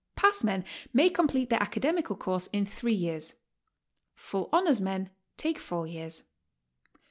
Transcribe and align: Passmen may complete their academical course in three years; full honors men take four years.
Passmen 0.15 0.65
may 0.93 1.11
complete 1.11 1.51
their 1.51 1.61
academical 1.61 2.15
course 2.15 2.47
in 2.51 2.65
three 2.65 2.91
years; 2.95 3.35
full 4.15 4.49
honors 4.51 4.81
men 4.81 5.11
take 5.37 5.59
four 5.59 5.85
years. 5.85 6.23